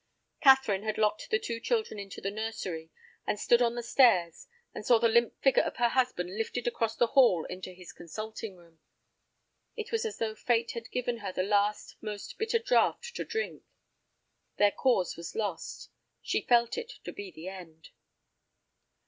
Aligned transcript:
Catherine 0.41 0.81
had 0.81 0.97
locked 0.97 1.29
the 1.29 1.37
two 1.37 1.59
children 1.59 1.99
into 1.99 2.21
the 2.21 2.31
nursery. 2.31 2.89
She 3.29 3.35
stood 3.35 3.61
on 3.61 3.75
the 3.75 3.83
stairs, 3.83 4.47
and 4.73 4.83
saw 4.83 4.97
the 4.97 5.07
limp 5.07 5.39
figure 5.43 5.61
of 5.61 5.75
her 5.77 5.89
husband 5.89 6.35
lifted 6.35 6.65
across 6.65 6.95
the 6.95 7.05
hall 7.13 7.45
into 7.45 7.71
his 7.71 7.93
consulting 7.93 8.55
room. 8.57 8.79
It 9.75 9.91
was 9.91 10.03
as 10.03 10.17
though 10.17 10.33
fate 10.33 10.71
had 10.71 10.89
given 10.89 11.17
her 11.17 11.31
the 11.31 11.43
last 11.43 11.97
most 12.01 12.39
bitter 12.39 12.57
draught 12.57 13.13
to 13.15 13.23
drink. 13.23 13.61
Their 14.57 14.71
cause 14.71 15.15
was 15.15 15.35
lost. 15.35 15.91
She 16.23 16.41
felt 16.41 16.79
it 16.79 16.93
to 17.03 17.11
be 17.13 17.29
the 17.29 17.47
end. 17.47 17.89